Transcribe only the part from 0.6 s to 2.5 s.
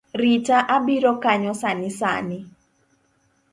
abiro kanyo sani sani